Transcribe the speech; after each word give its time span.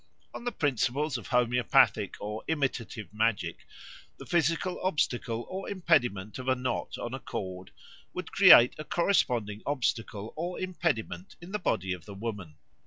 On 0.33 0.45
the 0.45 0.51
principles 0.51 1.15
of 1.15 1.27
homoeopathic 1.27 2.15
or 2.19 2.43
imitative 2.47 3.13
magic 3.13 3.67
the 4.17 4.25
physical 4.25 4.79
obstacle 4.81 5.45
or 5.47 5.69
impediment 5.69 6.39
of 6.39 6.47
a 6.47 6.55
knot 6.55 6.97
on 6.97 7.13
a 7.13 7.19
cord 7.19 7.69
would 8.11 8.31
create 8.31 8.73
a 8.79 8.83
corresponding 8.83 9.61
obstacle 9.63 10.33
or 10.35 10.59
impediment 10.59 11.35
in 11.39 11.51
the 11.51 11.59
body 11.59 11.93
of 11.93 12.05
the 12.05 12.15
woman. 12.15 12.55